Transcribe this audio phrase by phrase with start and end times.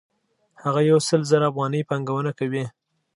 [0.63, 2.63] هغه یو سل زره افغانۍ پانګونه کوي